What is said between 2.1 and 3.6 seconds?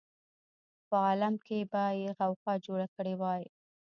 غوغا جوړه کړې وای.